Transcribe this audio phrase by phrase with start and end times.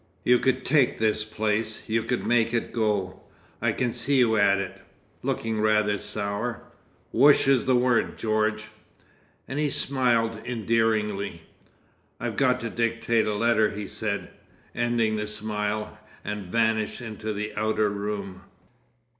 [0.23, 3.21] You could take this place, you could make it go!
[3.61, 6.63] I can see you at it—looking rather sour.
[7.11, 8.63] Woosh is the word, George."
[9.47, 11.43] And he smiled endearingly.
[12.19, 14.31] "I got to dictate a letter," he said,
[14.73, 18.41] ending the smile, and vanished into the outer room.